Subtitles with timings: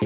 [0.00, 0.04] は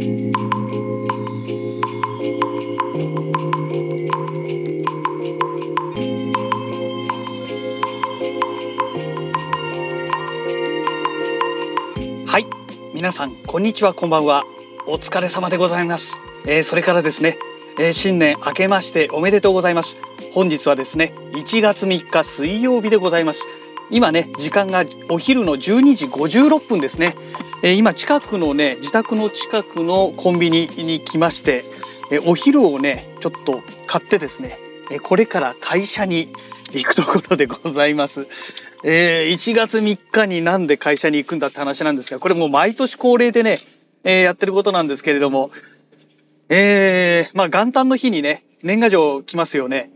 [12.39, 12.47] い。
[12.95, 14.45] 皆さんこんにちはこんばんは。
[14.87, 17.37] お疲れ様でございます、えー、それからですね、
[17.79, 19.99] えー、新年明けましておめでとうございます。
[20.33, 23.45] 本日はですね1月3日水曜日でございます。
[23.91, 27.15] 今ね時間がお昼の12時56分ですね、
[27.63, 31.65] え、今近くのね自宅の近くのコンビニに来まして、
[32.11, 34.59] えお昼をねちょっと買ってですね、
[34.91, 36.29] えこれから会社に
[36.73, 38.27] 行くところでございます
[38.85, 43.59] えー、1月3日になんで会社に行くんだって話なんですが、これもう毎年恒例でね、
[44.03, 45.53] えー、やってることなんですけれども、
[46.49, 49.91] えー、まあ元旦の日にね、年賀状来ますよね。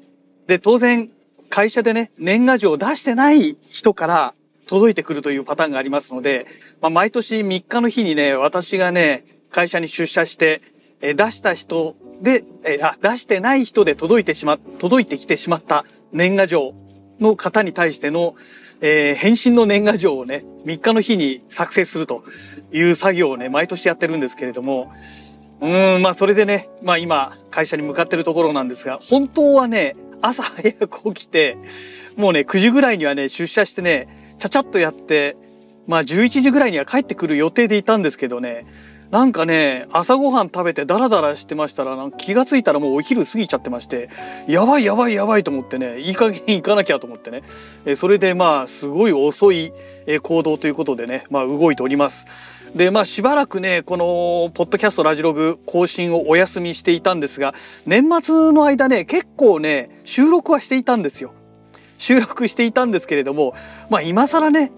[0.46, 1.10] で、当然、
[1.50, 4.34] 会社でね、年賀状を出してない人から
[4.66, 6.46] 届いてくるというパターンがありますので、
[6.80, 10.60] まあ毎年3日の日にね、私がね、会社に出社して、
[11.00, 16.74] え、出した人で、え、あ、出してない人で届いてしま、届いてきてしまった年賀状
[17.20, 18.34] の方に対しての、
[18.80, 22.24] えー、返信の年賀状をね、3日の日に作成すると
[22.72, 24.92] いう作業をね、毎年やってるんですけれども、
[25.60, 25.66] う
[25.98, 31.56] ん、まあそれでね、まあ今会社に向かってるところなんですが、本当はね、朝早く起きて、
[32.16, 35.36] もうね、9時ぐらいにはね、出社してね、ちゃちゃっとやって、
[35.86, 38.66] まあ11時ぐらいには帰ってくる予定でいたんですけどね、
[39.10, 44.10] なんかね朝ごはん食べてダラダラしてましたらなんか気が付いたらもうお昼過ぎちゃってまして
[44.48, 47.42] やばいやばいやばいと思ってねいい加減行かなきゃと思ってね
[47.84, 49.72] えそれでまあすごい遅い
[50.22, 52.26] 行動ということでねまあ動いております。
[52.74, 57.54] でまあしばらくねこのポッドキャストラジログ更新をお休みしていたんですが
[57.86, 61.32] 年末の間ね結構ね収録はしていたんですよ。
[61.98, 63.54] 収録していたんですけれども
[63.90, 64.72] まあ今更ね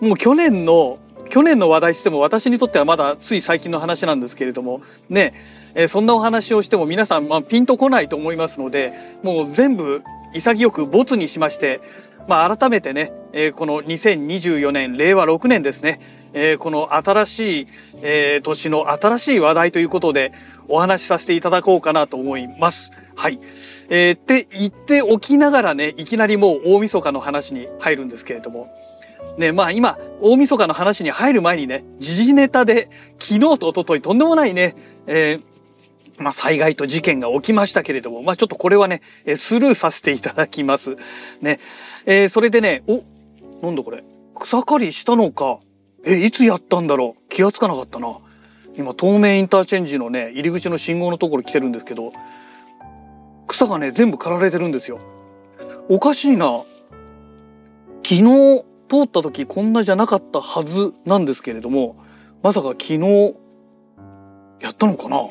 [0.00, 0.98] もう去年の
[1.30, 5.32] 去年の話題しても私にとってはまだつい最近の話なんですけれどもね、
[5.74, 8.92] え、そんなお話をしても皆さん、まあ、ピンとこないと思いますので
[9.22, 10.02] もう全部
[10.34, 11.80] 潔くボツにしまして、
[12.28, 16.00] まあ、改めてね、えー、この2024年令和6年ですね、
[16.32, 17.66] えー、この新しい、
[18.02, 20.32] えー、年の新しい話題ということで
[20.68, 22.92] お話しさせていただこうかなと思います。
[23.16, 23.40] はい。
[23.88, 28.68] えー、って言っておきながらねいきなりもう大晦日の話に入るんですけれども
[29.38, 32.88] ね、まあ今、大晦日の話に入る前にね、時事ネタで
[33.18, 34.74] 昨日と一昨日とんでもないね、
[35.06, 35.49] えー
[36.20, 39.00] まあ、災害と事件が起きましたけれども、まあ、ちょっとこれはね、
[39.36, 40.96] スルーさせていただきます。
[41.40, 41.58] ね。
[42.06, 43.02] えー、それでね、お、
[43.62, 44.04] なんだこれ？
[44.38, 45.60] 草刈りしたのか。
[46.04, 47.28] え、いつやったんだろう？
[47.28, 48.18] 気がつかなかったな。
[48.76, 52.12] 今、東名インターチェンジのね、入り口の信号のところ来てるんですけど、
[53.48, 55.00] 草がね、全部刈られてるんですよ。
[55.88, 56.62] おかしいな。
[58.02, 61.96] 昨日、通った時こんなじゃなかったはずなんですけれども
[62.42, 63.36] まさか昨日
[64.60, 65.28] やったのかな？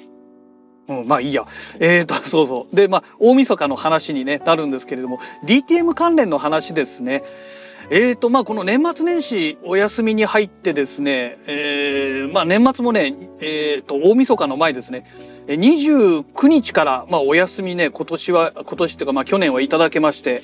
[0.89, 1.45] うん、まあいいや。
[1.79, 2.75] えーと、そうそう。
[2.75, 7.23] で、まあ、大晦日の話に、ね、なるんですけれども、DTM 関連の話ですね。
[7.91, 15.05] えーと、まあ、この年末年始お休みに入ってですね、えー、まあ、年末もね、えーと、大晦日の前ですね、
[15.47, 20.43] 29日から、まあ、お休みね、今年は、今年っていうか、まあ、去年はいただけまして、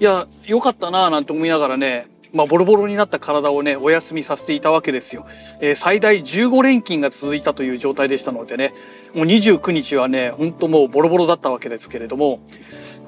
[0.00, 5.26] いや、良かったなぁなんて思いながらね、まあ、ボロボロになった体をねお休みさせていたわけですよ、
[5.60, 8.72] えー、最大15連勤が続いたという状態でしたのでね
[9.14, 12.40] もう29日はねほんともうボロボロだったわけですけれども。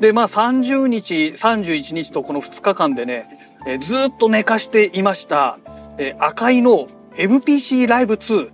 [0.00, 3.28] でまあ30日31日とこの2日間でね、
[3.68, 5.58] えー、ずっと寝かしていました、
[5.96, 8.50] えー、赤いの MPC ライブ2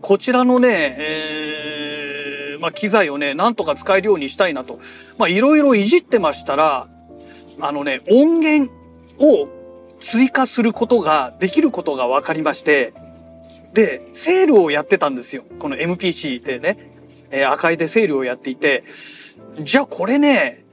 [0.00, 4.78] こちらのね、えーまあ、機材をねなんとか使えるようにしたいなと。
[5.18, 6.88] まいろいろいじってましたら
[7.60, 8.79] あのね音源
[9.20, 9.48] を
[10.00, 12.94] 追加することができることが分かりまして
[13.74, 15.44] でセールをやってたんですよ。
[15.60, 16.90] この MPC でね、
[17.30, 18.82] えー、赤いでセールをやっていて。
[19.60, 20.64] じゃあこれね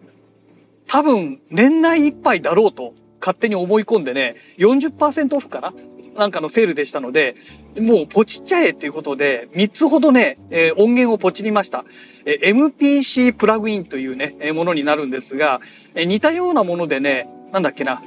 [0.88, 5.74] 多分年内いっぱいだろうと勝手に思い込んでね40%オフかな？
[6.18, 7.36] なんかのセールでしたので、
[7.80, 11.86] もうポチっちゃえっていうことで、3つほどね、えー、音源をポチりました。
[12.26, 15.62] えー、MPC プラグインというね、えー、ものになるんですが、
[15.94, 18.02] えー、似たようなものでね、なんだっけな、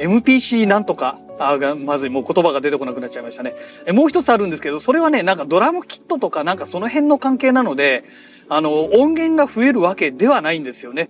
[0.00, 3.54] MPC なんとかあまずいもう言葉が出てこなくなっちゃいましたね。
[3.86, 8.04] えもう一つあるんですけどそれはねなんかドラムキットとかなんかその辺の関係なので
[8.48, 11.08] あの音源が増えるわけではないんですよね。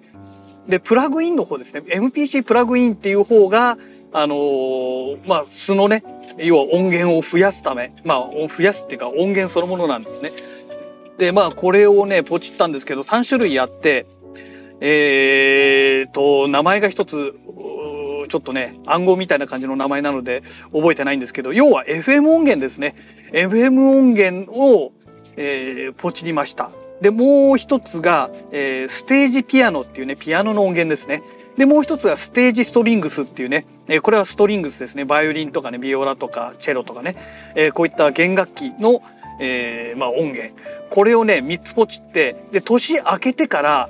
[0.69, 1.81] でプラグインの方ですね。
[1.81, 3.77] MPC プラグインっていう方が
[4.13, 6.05] あのー、まあ素のね
[6.39, 10.31] 要は音源を増やすためまあ増やすっていうか音源そのものなんですね。
[11.19, 14.07] でまあこれをねポチったんですけど3種類あって
[14.81, 17.35] えーと名前が一つ
[18.31, 20.43] ちょっとね暗号みたいな感じの名前なので
[20.73, 22.95] 覚えてないんですけど要は FM 音源ですね。
[23.33, 24.93] FM 音源を
[25.43, 26.71] えー、ポチりました。
[27.01, 31.23] でもう一つが、えー、ステージピアノっていうねピアノの音源ですね。
[31.57, 35.05] でもう一つがステージストリングスっていうね、えー、これはストリングスですね。
[35.07, 37.17] バイオリンとかねビオラとかチェロとかね、
[37.55, 39.03] えー、こういった弦楽器の、
[39.41, 40.55] えー、まあ、音源。
[40.91, 43.89] これをね3つポチってで年明けてから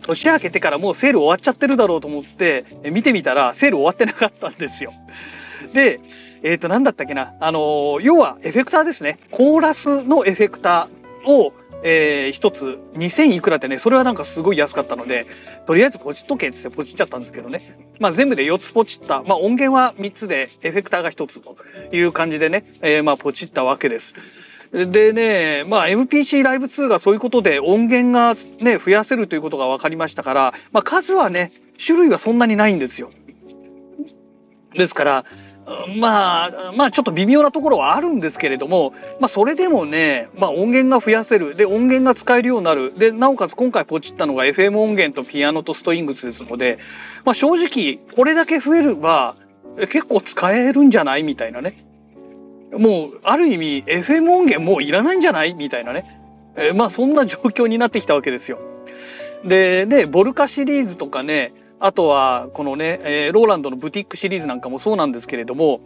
[0.00, 4.92] 年明けてからもうセール終わっちゃってるだろうと思って見てみたらセール終わってなかったんですよ。
[5.72, 6.00] で
[6.42, 11.52] えっ、ー、と何だったっけなあの要はエフェクターですねコーラスのエフェクターを
[11.82, 15.26] えー、1つ2,000いくらってねそれはなんかすごい安かったので
[15.66, 21.56] とりあえずポチっとけってポチっちゃったんですけどね、まあ、全部で4つポチった、まあ、音源は3つでエフェクターが1つと
[21.92, 24.14] いう感じでね、えー、まあポチったわけです。
[24.72, 31.52] でね、まあ MPC ライブ2がそういうことで音源がね、増やせるということが分かりましたから、まあ数はね、
[31.84, 33.10] 種類はそんなにないんですよ。
[34.74, 35.24] ですから、
[35.98, 41.56] まあ、まあちょっと微妙なところはあるんですけれども、まあそれでもね、まあ音源が増やせる。
[41.56, 42.92] で、音源が使えるようになる。
[42.96, 46.78] で、なおかつ今回ポチったのが FM 音源とピアノとストリングスですので、
[47.24, 49.34] まあ正直これだけ増えれば
[49.88, 51.24] 結構使えるんじゃない？
[51.24, 51.89] みたいなね。
[52.72, 55.54] もうある意味 FM 音源もういらないんじゃない？
[55.54, 56.04] みたいなね、
[56.56, 58.58] えー、まあそんな状況になってきたわけですよ。
[59.44, 65.80] ででボルカシリーズとかねあとはこのね、えー、ローランドのブティックシリーズなんかもそうなんですけれども、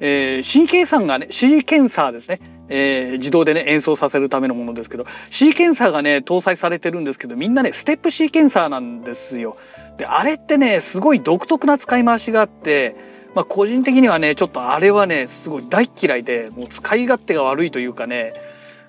[0.00, 9.58] えー、C 計算がね C ケンサーですね、えー、自動でね演奏させるためのものですけど C ケンサーがね搭載されてるんですけどみんなねステップシーケンサーなんですよ。
[9.98, 12.96] であれってねすごい独特な使い回しがあって
[13.36, 18.32] まあ、個人的にはねちょっとあれはねすごい大嫌いでもう使い勝手が悪いというかね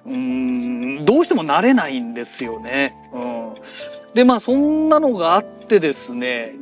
[0.06, 2.96] うんどうしても慣れないんですよね。
[3.14, 3.56] うん、
[4.14, 6.56] でまあそんなのがあってですね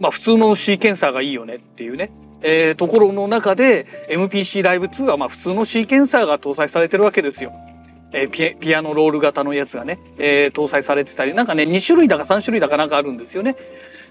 [0.00, 2.10] まあ普通のシーケンサーがいいよねっていうね、
[2.40, 7.52] えー、ところの中で MPC ライブ2はまあ普通のシーケンサーが搭載されてるわけですよ。
[8.10, 13.54] えー、ピアノロール型のやつがね、えー、搭載されてたりなんかね2種類だか3種類だかなんかあるんですよね。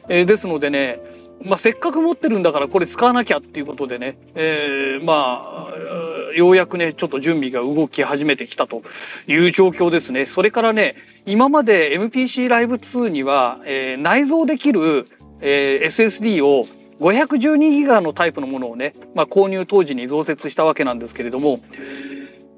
[0.07, 8.83] えー、ですのでねまあ、せっかく持ってるんだからこれ使わなきゃっていうことでね、えー、まあようやくねちょっと準備が動き始めてきたと
[9.27, 10.25] いう状況ですね。
[10.25, 10.95] それからね
[11.25, 15.07] 今まで MPC ライブ2には、えー、内蔵できる、
[15.41, 16.67] えー、SSD を
[16.99, 21.59] 512ギガのタイプのものをね、まあ、購入当時に増設したわけなんですけれども、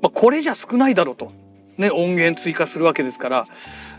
[0.01, 1.31] まあ、これじゃ少ないだろうと、
[1.77, 3.47] ね、音源追加するわけですから。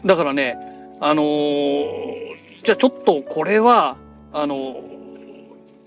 [0.04, 0.56] だからね
[1.00, 3.96] あのー、じゃあちょっとこれは
[4.34, 4.82] あの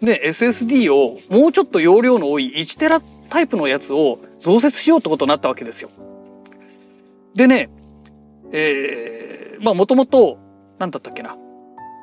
[0.02, 5.90] ね SSD をもうちょっと容量の多い1テラタイプのやつを増設しようってことになったわけですよ。
[7.36, 7.70] でね
[8.54, 10.40] えー、まあもともと
[10.80, 11.36] 何だったっけな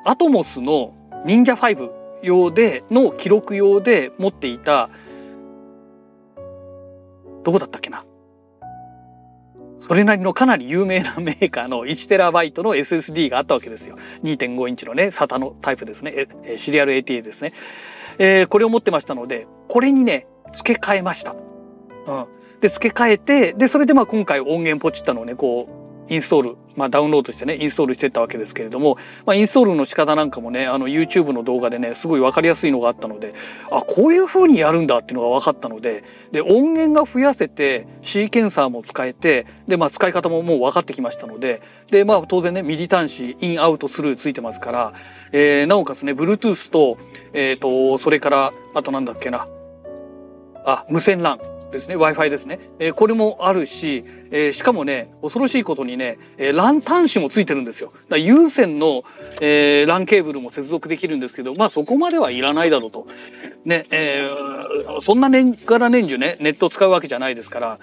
[0.05, 0.93] アトモスの
[1.25, 1.89] 忍者5
[2.21, 4.91] 用での記録用で持っていた
[7.43, 8.04] どこだったっけな
[9.87, 13.97] それなりのかなり有名なメーカーの 1TB の SSD があったわけですよ。
[14.23, 16.27] 2.5インチのね、SATA のタイプですね。
[16.57, 17.53] シリアル ATA ですね。
[18.17, 21.35] えー、これを持ってましたので、これにね、付け替えました。
[22.07, 22.25] うん。
[22.61, 33.33] で、付け替えて、で、それでまあ今回音源ポチったのをね、こう、インストール、まあ、ダウンロードしてねインストールしてたわけですけれども、まあ、インストールの仕方なんかもねあの YouTube の動画でねすごい分かりやすいのがあったので
[33.71, 44.93] あこういう風にやるんだっていうのが分かったのでで音源が増やせてシーケンサーも使えてで、まあ、使い方ももう分かってきましたのでで、まあ、当然ね MIDI 端子インアウトスルーついてますから、
[45.31, 46.97] えー、なおかつね Bluetooth と,、
[47.33, 49.47] えーとそれからあとなんだっけな。
[50.65, 57.93] あ無線 LAN ですね Wi-Fi ですね、えー、これもあるし、えー、しかもね恐ろしいことにね、えー、LAN 端子もついてるんですよ。
[58.09, 59.03] だ有線の、
[59.41, 63.07] えー、LAN ケーブルも接続できるんですけどまあそこまではいらないだろうと。
[63.65, 67.79] ね、えー、そんな年から年中ねネット使うわけじゃないですから。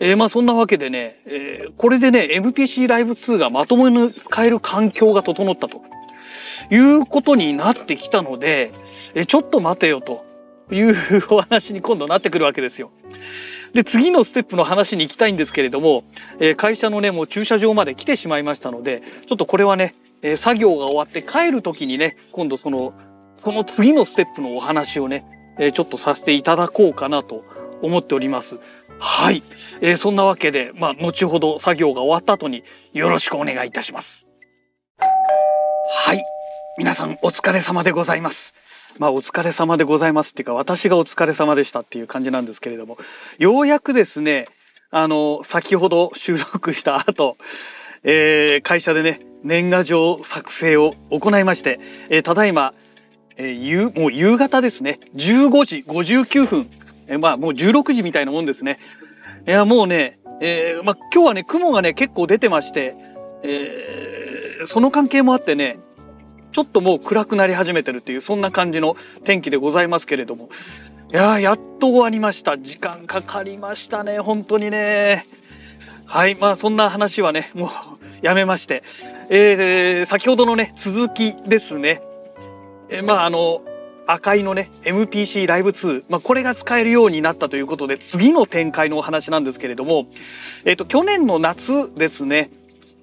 [0.00, 5.82] えー、まあそんなわけでね、えー、これでね MPC ライブ2がまともに使える環境が整ったと
[6.70, 8.72] いうことになってきたので、
[9.14, 10.31] えちょっと待てよと。
[10.72, 10.96] いう
[11.30, 12.90] お話に今度なってくるわけですよ。
[13.74, 16.04] で次のステップの話に行きたいんですけれども、
[16.40, 22.92] えー、会社のねもう駐車場まで来てしまいましたのでちょっとこれはね、えー、作業が終わって帰る時にね今度その
[23.42, 25.24] その次のステップのお話をね、
[25.58, 27.44] えー、ちょっとさせていただこうかなと
[27.80, 28.58] 思っております。
[29.00, 29.42] はい、
[29.80, 32.62] えー、そんなわけでまあ後ほど作業が終わった後に
[32.92, 34.28] よろしくお願いいたします。
[34.98, 36.22] はい
[36.78, 38.54] 皆さんお疲れ様でございます。
[38.98, 42.98] まあお疲れ様でございますっていうか私がお疲れ様でしたっていう感じなんですけれども
[43.38, 44.46] ようやくですね
[44.90, 47.36] あの先ほど収録した後、
[48.04, 51.80] えー、会社でね年賀状作成を行いまして、
[52.10, 52.74] えー、ただいま、
[53.36, 56.70] えー、夕もう夕方ですね15時59分、
[57.06, 58.78] えー、まあもう16時みたいなもんですね。
[59.46, 62.94] いやもうね、えー、まあ、今日はね雲がね結構出てまして、
[63.42, 65.78] えー、その関係もあってね
[66.52, 70.48] ちょっともう暗くなり始めてるっていうそんな感じの天気でございますけれども。
[71.12, 72.56] いややっと終わりました。
[72.56, 74.18] 時間かかりましたね。
[74.20, 75.26] 本当にね。
[76.06, 77.68] はいまあそんな話はねもう
[78.20, 78.82] やめまして、
[79.30, 82.02] えー、先ほどのね続きですね、
[82.90, 83.62] えー、まああの
[84.06, 90.06] 赤いのね MPC ライブ2、まあ、これが使えるようになったということで次の展開のお話なんですけれども、
[90.64, 92.50] えーと、去年の夏ですね、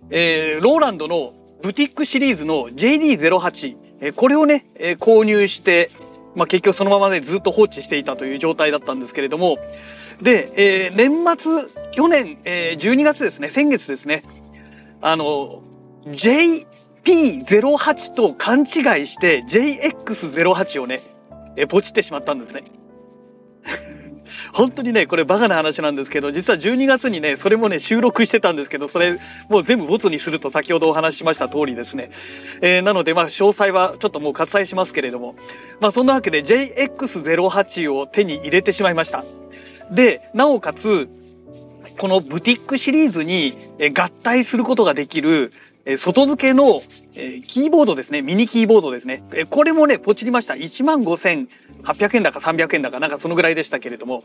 [0.10, 5.92] えー、ローランドのブティックシリーズの JD08、え、これをね、え、購入して、
[6.36, 9.58] まあ、結局そのままでずっと放置していたという状態だったんですけれども
[10.22, 14.24] で、えー、年末去年、えー、12月ですね先月ですね
[15.02, 15.64] あの
[16.08, 16.68] J
[17.04, 18.66] P08 と勘違い
[19.08, 21.02] して JX08 をね、
[21.56, 22.64] えポチってしまったんですね。
[24.54, 29.20] 本当にねこれバカな話なんですけど実は12月にねそれもね収録してたんですけどそれ
[29.50, 32.12] もう全部ボツにすると先ほどお話ししました通りですね、
[32.62, 35.36] えー、なのでまあ詳細はちょっともう割愛しますけれども。
[35.80, 39.24] まあそんなわけで JX08 を手に入れてしまいました。
[39.92, 41.10] でなおかつ
[41.98, 43.56] このブティックシリーズに
[43.94, 45.52] 合体することができる
[45.98, 46.82] 外付けの
[47.14, 48.22] キーボードですね。
[48.22, 49.24] ミニキーボードですね。
[49.50, 50.54] これもねポチりました。
[50.54, 51.04] 1万
[51.84, 54.24] 800円だか300円だかなんかそのぐらいでしたけれども。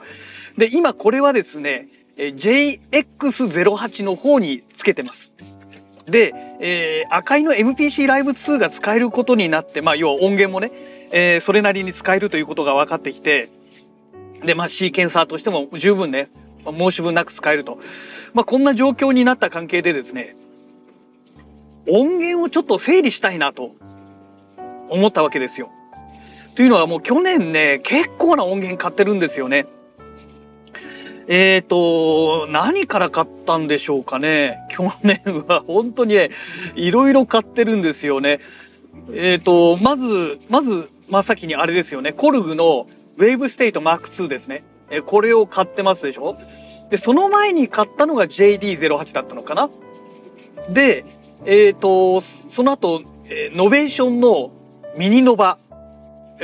[0.57, 5.33] で今これはですね JX08 の方につけてます。
[6.07, 10.71] で、えー、赤いの MPC ライブ2が使えることになってまあ要は音源もね、
[11.11, 13.49] えー、それなりに使えるということが分かってきて
[14.45, 16.29] でまあシーケンサーとしても十分ね
[16.67, 17.79] 申し分なく使えると、
[18.33, 20.37] まあ、こんな状況になった関係でですね
[21.89, 23.75] 音源をちょっと整理したいなと
[24.89, 25.71] 思ったわけですよ。
[26.55, 29.67] というのはもう去年ね結構な音源買ってるんですよね。
[31.27, 36.29] えっ、ー、と何から買ったんでしょうかね去年は 本当にね
[36.75, 38.41] いろいろ買ってるんですよね。
[39.13, 44.65] えっ、ー、とまずまず真っ先にあれですよね KORG の wavestate マーク2ですね。
[44.91, 46.37] えこれを買ってますでしょ
[46.91, 49.71] でその前に買ったのが JD08 だったのかな
[50.69, 51.05] で
[51.47, 54.53] えっ、ー、とその後、え Novation の
[54.97, 55.59] MiniNova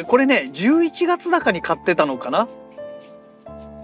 [0.07, 2.49] これね11月かに買ってたのかな？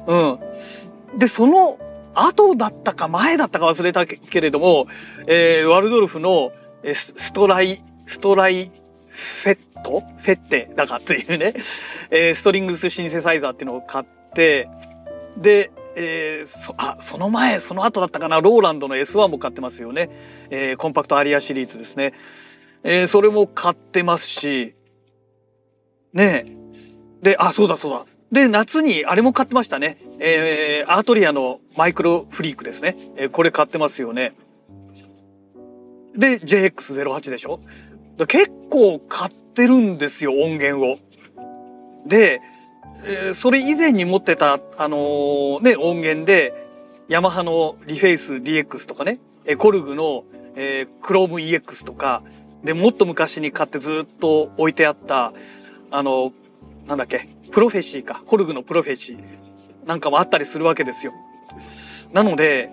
[0.07, 1.19] うん。
[1.19, 1.79] でその
[2.15, 4.87] 後だったか前だったか忘れたけれども、
[5.27, 6.53] えー、ワルドルフの
[6.85, 8.71] ストライストライ
[9.09, 10.01] フェット？
[10.01, 10.71] フェッテ？
[10.77, 11.55] だかっていうね、
[12.11, 14.05] えー、ストリングスシンセサイザーっていうのを買っ
[14.35, 14.69] て
[15.37, 18.41] で、えー、そあその前その後だったかな？
[18.41, 20.11] ローランドの S1 も買ってますよね、
[20.51, 22.13] えー、コンパクトアリアシリーズですね、
[22.85, 24.76] えー、それも買ってますし
[26.17, 26.47] ね
[27.23, 28.07] であそうだそうだ。
[28.33, 34.35] で夏にあれも買ってましたね、えー、アートリアのマイクロフリークですね、えー、これ買ってますよね。
[36.17, 37.61] で JX08 でしょ。
[38.27, 40.99] 結構買ってるんですよ音源を。
[42.07, 42.41] で
[43.05, 46.67] えー、それ以前に持ってた、あのー、ね、音源で、
[47.09, 49.21] ヤマハのリフェイス DX とかね、
[49.59, 50.25] コルグの、
[50.57, 52.23] えー、クローム EX とか、
[52.65, 55.33] で、もっと昔に買ってずっと置いてあった、
[55.97, 56.33] あの、
[56.87, 59.19] なんだっけ、プロフェシーか、コルグのプロフェシー
[59.87, 61.15] なんかもあったりするわけですよ。
[62.13, 62.71] なので、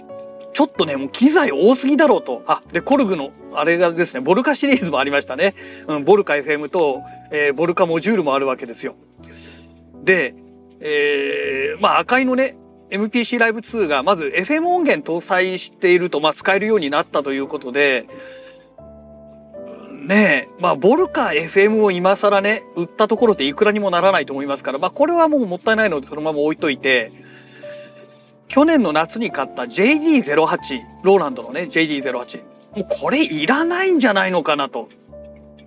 [0.54, 2.44] ちょっとね、もう機材多すぎだろうと。
[2.48, 5.56] あ、で、コルグの、あれがですね、ボルカシリーズもありましたね。
[5.88, 7.02] うん、ボルカ FM と、
[7.32, 8.96] えー、ボルカモジュールもあるわけですよ。
[10.04, 10.36] で、
[10.82, 12.58] えー、まあ赤いのね
[12.92, 18.06] MPC ライブ2がまず FM 音源搭載していると、まあ、使えるようになったということで
[20.04, 27.12] ねえまあボルカ FM を今更ね売ったところでいくらにもならないと思いますからまあこれはもうもったいないのでそのまま置いといて
[28.48, 32.44] 去年の夏に買った JD08 ローランドのね JD08
[32.76, 34.90] もうこれいらないんじゃないのかなと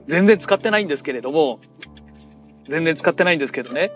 [0.06, 1.60] 全然使ってないんですけれども
[2.68, 3.92] 全然使ってないんですけどね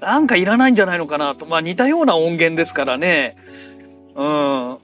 [0.00, 3.36] なんかいらないんじゃないのかなとまあ似たような音源ですからね
[4.14, 4.78] うん。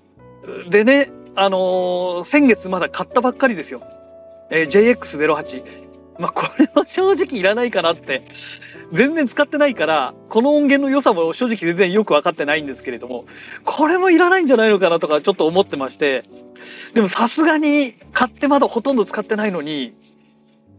[0.71, 3.83] でねあのー、先月まだ買ったばっかりですよ、
[4.50, 5.87] えー、JX08
[6.19, 8.23] まあこれは正直いらないかなって
[8.93, 13.26] 全然使ってないからこの音源の良さも正直全然よく分かってないんですけれども
[13.65, 16.25] これもいらないんじゃないのかなとかちょっと思ってまして
[16.95, 19.95] でもさすがに買ってまだほとんど使ってないのに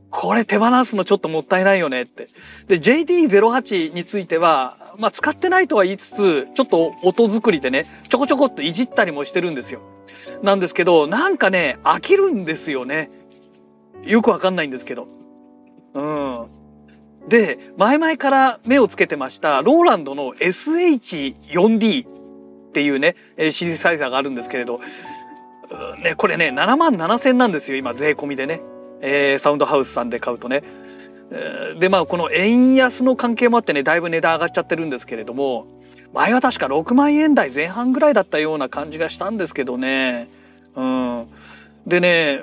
[0.09, 2.29] これ手放すのちょっともったいないよねって。
[2.67, 9.81] で JD08 については、まあ、使ってないとは言いつつちょっと音作りでねちょこちょこっといじったりもしてるんですよ。
[10.41, 13.11] なんですけどなんかね飽きるんですよね。
[14.03, 15.07] よくわかんないんですけど。
[15.93, 16.47] うん。
[17.27, 24.79] で前々から目をつけてましたローランドの SH4D っていうね、えー、シリサイザーがあるんですけれど、
[26.01, 28.61] ね、これね7万7,000なんですよ今税込みでね、
[29.01, 30.63] えー、サウンドハウスさんで買うとね。
[31.77, 35.67] でまあこの円安の関係もあってねだいぶ値段上がっちゃってるんですけれども
[36.13, 40.29] 前は確か6万円台前半ぐらいだったような感じがしたんですけどね。
[40.75, 41.27] うん、
[41.85, 42.39] でね、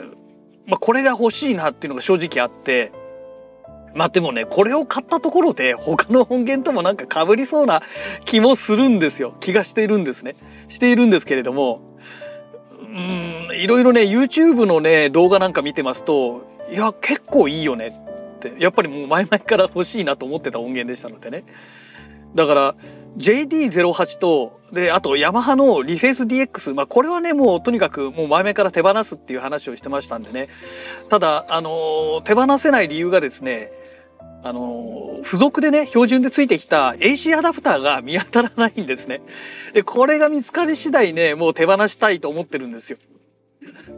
[0.67, 2.93] まあ、これが欲しいなっていうのが正直あって。
[3.95, 7.81] まあでもねこれを買ったところで他の音源ともなんか被りそうな
[8.25, 9.35] 気もするんですよ。
[9.39, 10.35] 気がしているんですね。
[10.69, 11.81] しているんですけれども。
[12.81, 17.97] うんいろいろね YouTube のね動画なんか見てますといや結構いいよね
[18.37, 18.55] って。
[18.59, 21.45] やっぱりもう前々から欲しいなと思ってた音源でしたのでね。
[22.35, 22.75] だから
[23.17, 30.49] JD08 とであとヤマハのリフェイス DX まあこれはねもうとにかくもう前々から手放すっていう話をしてましたんでね
[31.09, 33.71] ただあの手放せない理由がですね
[34.43, 39.23] あの付属でね標準でついてきた AC アダプターが見当たらないんですね。
[39.73, 42.99] でこれが見つかり次第ねもう手放したいと思ってるんですよ。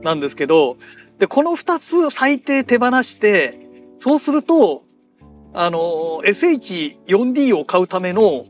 [0.03, 0.77] なんですけど
[1.19, 3.59] でこの2つ最低手放して
[3.99, 4.85] そうすると
[5.53, 8.47] あの SH4D を買うための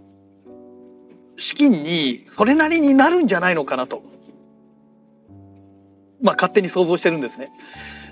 [1.37, 4.03] 資金にそれなりになるんじゃないのかなと。
[6.23, 7.51] まあ勝手に想像してるんですね。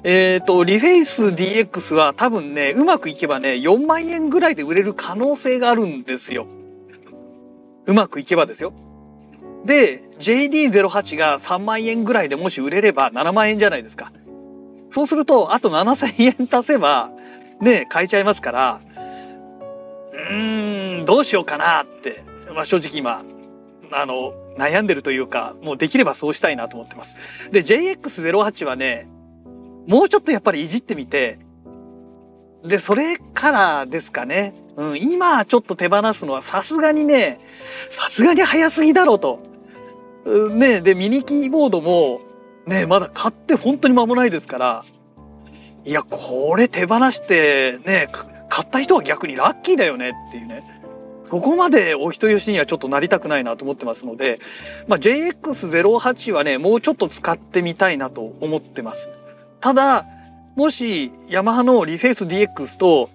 [0.07, 6.47] えっ、ー、と、リフェイス DX は多分ね、うまくいけばね、4万円ぐらいで売れる可能性があるんですよ。
[7.87, 8.75] うまくいけばですよ。
[9.65, 14.13] で、JD08 が3万円ぐらいでもし売れれば7万円じゃないですか。
[14.91, 17.11] そうすると、あと7000円足せば、
[17.61, 18.81] ね、買えちゃいますから、
[20.13, 23.23] うーん、どうしようかなって、まあ正直今、
[23.93, 27.17] あの、悩んでるというか、もうできればそうしたいなと思ってます。
[27.51, 29.09] で、JX08 はね、
[29.87, 31.39] もうちょっとやっぱりいじってみて、
[32.65, 34.55] で、それからですかね。
[34.77, 37.39] うん、今ちょっと手放すのはさすがにね、
[37.91, 39.41] さすがに早すぎだろうと。
[40.51, 42.21] ね、で、ミニキーボードも、
[42.67, 44.85] ね、まだ買って本当に間もないですから、
[45.85, 48.09] いや、これ手放してね、
[48.49, 50.84] 買った人は逆にラッキーだよねっていうね。
[51.35, 54.39] そこまでお人よしにはちょっとなりたくないなと思ってますので、
[54.87, 59.11] まあ、JX08 はね、もうちょっと使ってみたいなと思ってます。
[59.61, 60.07] ただ
[60.55, 63.11] もしヤマハのリフェイス DX と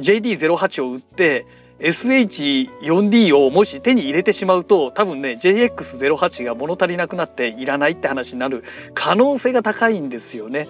[0.00, 1.46] JD08 を売って
[1.78, 10.66] SH4D をもし手に入れてしまうと多分ね JX08 が物足りなくなっていらないって話になる可能性が高いんですよね。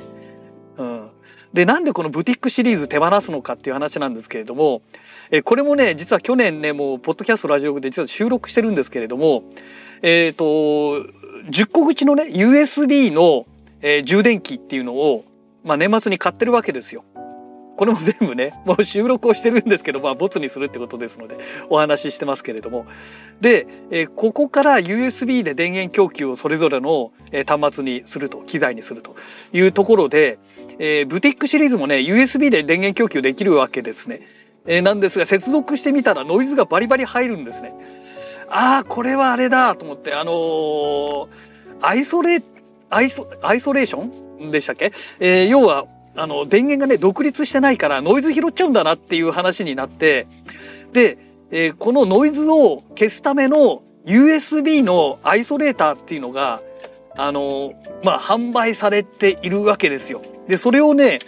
[1.52, 4.82] でなんでこのブティックシリーズ手放すのかっていう話なんですけれども
[5.30, 9.42] えこれもね実は去年ねもうポッドキャストラジオで実は収録してるんですけれども
[10.02, 10.44] えっ、ー、と
[11.50, 13.46] 10個口のね USB の
[13.82, 15.24] え、充電器っていうのを、
[15.64, 17.04] まあ、年末に買ってるわけですよ。
[17.80, 21.38] これも全部ね もう収録をしてるんですけどまあボツにするってことですので
[21.70, 22.84] お話ししてますけれども。
[23.40, 29.16] で、え、ここから USB で電源供給をそれぞれの、え、端末にすると機材にすると
[29.54, 30.38] いうところで、
[30.78, 34.20] え、ブティックシリーズもね USB で電源供給できるわけですね、
[34.66, 37.72] え、なんですが接続してみたらノイズがバリバリ入るんですね。
[38.50, 41.28] ああこれはあれだと思ってあのー、
[41.80, 42.42] アイソレ
[42.90, 44.50] アイソアイソレーション？
[44.50, 45.86] でしたっけ、えー、要は
[46.20, 50.26] あの電源がね独立してないからノイズ拾っちゃうんだなっていう話になって
[50.92, 51.16] で、
[51.50, 56.60] えー、このノイズを消すための USB のアイソレーターっていうのが
[57.16, 57.72] あの
[58.04, 60.20] まあ販売されているわけですよ。
[60.46, 61.20] でそれをね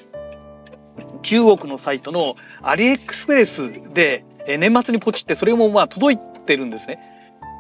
[1.23, 6.99] 中国のサイトのアリエクスプレスでえ年末にポチってそれもまあ届いてるんですね。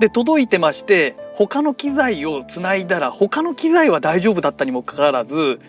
[0.00, 5.60] で届いてまして他の機材をつないだら他の機材は大丈夫だったにもかかわらず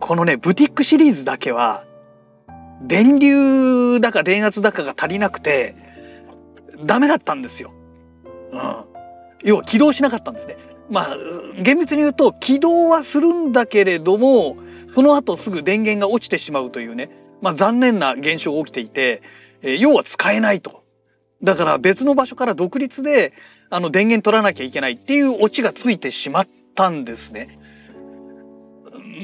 [0.00, 1.84] このねブティックシリーズだけは
[2.82, 5.74] 電流だか電圧だかが足りなくて
[6.84, 7.72] ダメだったんですよ。
[8.52, 8.84] うん、
[9.42, 10.56] 要は起動しなかったんですね。
[10.90, 11.16] まあ
[11.62, 14.56] 厳密に言うと起動はするんだけれども
[14.94, 19.22] その後すぐ電源が落ちてしまうというね、まあ、残念な現象が起きていて、
[19.62, 20.84] えー、要は使えないと。
[21.42, 23.34] だから別の場所から独立で
[23.68, 27.58] あの電源取らなきゃいけないっていうオチがついてしまったんですね。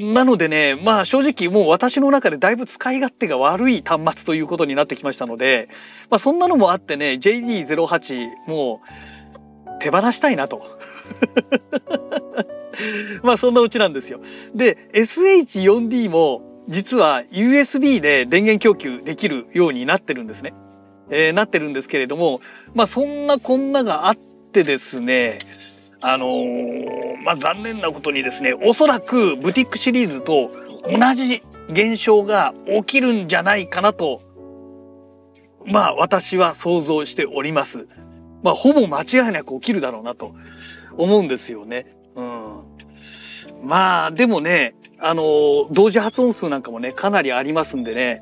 [0.01, 5.69] なのでね、まあ正直もう私の中でだいぶ使い勝手が悪い端末ということになってきましたので、
[6.09, 10.65] まあそんなのもあってね、JD08 もう手放したいなと。
[13.21, 14.19] まあそんなうちなんですよ。
[14.55, 20.53] で、SH4D も実は USB で電源供給できるようになってるんですね。
[21.09, 22.41] えー、なってるんですけれども、
[22.73, 24.15] まあそんなこんながあっ
[24.51, 25.37] てですね、
[26.01, 30.51] あのー、まあ残念なことにですね、おそらくブティックシリーズと
[30.85, 34.21] 同じ現象が起きるんじゃないかなと、
[35.65, 37.87] まあ私は想像しております。
[38.43, 40.35] まあ、ほぼ間違いなく起きるだろうなと
[40.97, 41.95] 思うんですよね。
[42.15, 42.63] うん。
[43.63, 48.21] まあ、でもね、あの、同時発音数なんかもね、かなりありますんでね。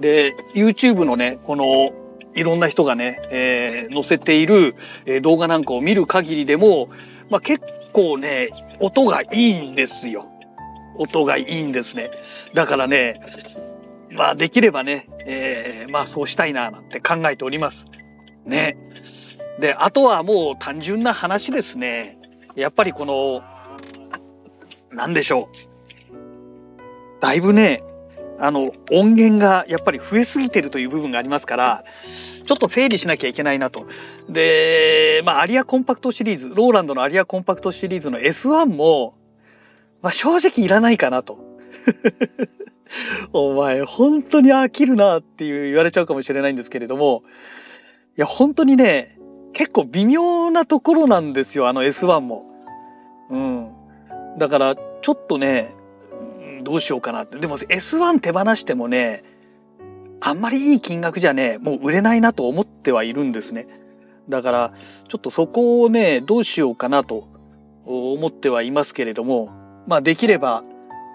[0.00, 1.92] で、YouTube のね、この、
[2.34, 4.74] いろんな人がね、えー、載せている、
[5.22, 6.90] 動画なんかを見る限りでも、
[7.30, 10.26] まあ結構ね、音がいいんですよ。
[10.98, 12.10] 音がいいんですね。
[12.52, 13.20] だからね、
[14.10, 17.86] まあできればね、えー、まあそうしたいななんて考えております。
[18.44, 18.76] ね。
[19.60, 22.18] で、あとはもう単純な話ですね。
[22.56, 23.42] やっぱりこの、
[24.90, 27.20] なんでしょう。
[27.20, 27.82] だいぶね、
[28.38, 31.84] あの、音源がやっぱり増えすぎてるという部分がありますから、
[32.46, 33.86] ちょっと整理しなきゃいけないなと。
[34.28, 39.14] で、まあ、アリアコンパクトシリーズ、ローランドのアリアコンパクトシリーズの S1 も、
[40.02, 41.38] まあ、正直いらないかなと。
[43.32, 47.22] お前、本当に飽きるなっていう言われちゃうかもしれないんですけれども、
[48.16, 49.18] いや、本当にね、
[49.52, 52.44] 結構微妙なところなんですよ、あの S1 も。
[53.30, 53.74] うん。
[54.38, 55.74] だから、ちょっとね、
[56.62, 57.38] どうしようかなって。
[57.38, 59.24] でも S1 手放してもね、
[60.20, 63.66] あんまりいい金額じゃね、もう売れないなと思ってはいるんですね。
[64.28, 64.72] だから、
[65.08, 67.28] ちょっとそこをね、どうしようかなと
[67.84, 69.50] 思ってはいますけれども、
[69.86, 70.64] まあできれば、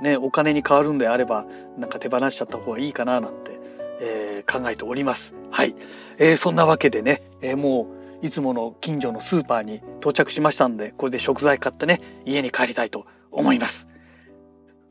[0.01, 1.45] ね、お金に変わるんであれば、
[1.77, 3.59] なんか手放しちゃった方がいいかななんて、
[4.01, 5.33] えー、考えております。
[5.51, 5.75] はい。
[6.17, 7.87] えー、そんなわけでね、えー、も
[8.21, 13.87] う、いつもの近所のスーパーに到着しましたんで、これで食材買ってね、家に帰りたいと思います。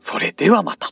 [0.01, 0.89] それではまた。